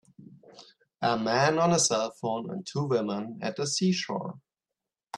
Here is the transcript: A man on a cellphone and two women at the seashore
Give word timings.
A 1.03 1.15
man 1.15 1.59
on 1.59 1.73
a 1.73 1.75
cellphone 1.75 2.51
and 2.51 2.65
two 2.65 2.85
women 2.85 3.37
at 3.39 3.55
the 3.55 3.67
seashore 3.67 4.39